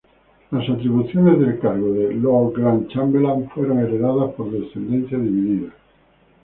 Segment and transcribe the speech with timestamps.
[0.49, 5.71] Las atribuciones del cargo de lord-gran-chambelán fueron heredadas por descendencia divida.